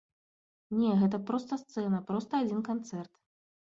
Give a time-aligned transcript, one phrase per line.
[0.79, 3.11] Не, гэта проста сцэна, проста адзін канцэрт.